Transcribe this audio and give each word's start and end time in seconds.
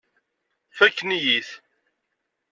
Fakken-iyi-t. 0.77 1.49